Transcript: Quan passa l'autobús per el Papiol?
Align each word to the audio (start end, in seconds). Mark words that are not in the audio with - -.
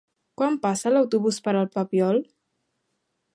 Quan 0.41 0.55
passa 0.63 0.93
l'autobús 0.95 1.39
per 1.49 1.53
el 1.61 1.69
Papiol? 1.77 2.19